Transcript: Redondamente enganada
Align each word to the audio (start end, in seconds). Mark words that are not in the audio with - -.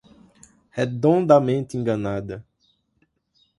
Redondamente 0.71 1.77
enganada 1.77 2.43